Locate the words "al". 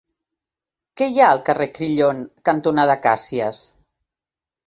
1.33-1.41